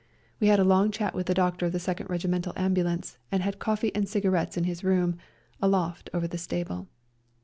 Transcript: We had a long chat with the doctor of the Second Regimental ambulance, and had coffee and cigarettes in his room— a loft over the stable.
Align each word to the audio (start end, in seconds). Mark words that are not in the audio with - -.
We 0.39 0.47
had 0.47 0.59
a 0.59 0.63
long 0.63 0.89
chat 0.89 1.13
with 1.13 1.27
the 1.27 1.35
doctor 1.35 1.67
of 1.67 1.73
the 1.73 1.79
Second 1.79 2.09
Regimental 2.09 2.53
ambulance, 2.55 3.19
and 3.31 3.43
had 3.43 3.59
coffee 3.59 3.93
and 3.95 4.09
cigarettes 4.09 4.57
in 4.57 4.63
his 4.63 4.83
room— 4.83 5.19
a 5.61 5.67
loft 5.67 6.09
over 6.11 6.27
the 6.27 6.39
stable. 6.39 6.87